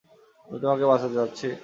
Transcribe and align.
আমি 0.47 0.57
তোমাকে 0.61 0.85
বাঁচাতে 0.85 1.15
চাচ্ছি। 1.15 1.47